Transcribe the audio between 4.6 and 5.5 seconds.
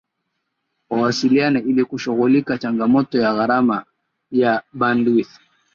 Bandwidth